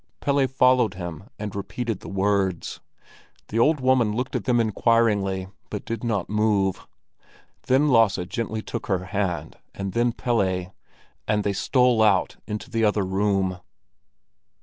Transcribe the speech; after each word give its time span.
Pelle 0.19 0.47
followed 0.47 0.95
him 0.95 1.29
and 1.37 1.55
repeated 1.55 1.99
the 1.99 2.09
words. 2.09 2.79
The 3.49 3.59
old 3.59 3.79
woman 3.79 4.13
looked 4.15 4.35
at 4.35 4.45
them 4.45 4.59
inquiringly, 4.59 5.49
but 5.69 5.85
did 5.85 6.03
not 6.03 6.27
move. 6.27 6.87
Then 7.67 7.87
Lasse 7.87 8.25
gently 8.27 8.63
took 8.63 8.87
her 8.87 9.05
hand, 9.05 9.59
and 9.75 9.93
then 9.93 10.11
Pelle, 10.11 10.73
and 11.27 11.43
they 11.43 11.53
stole 11.53 12.01
out 12.01 12.37
into 12.47 12.71
the 12.71 12.83
other 12.83 13.05
room. 13.05 13.59